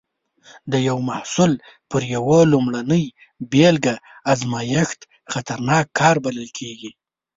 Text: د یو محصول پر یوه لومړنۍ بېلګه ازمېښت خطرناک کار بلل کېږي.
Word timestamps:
د 0.71 0.73
یو 0.89 0.97
محصول 1.09 1.51
پر 1.89 2.01
یوه 2.15 2.39
لومړنۍ 2.51 3.05
بېلګه 3.51 3.95
ازمېښت 4.31 4.99
خطرناک 5.33 5.85
کار 5.99 6.15
بلل 6.25 6.49
کېږي. 6.57 6.91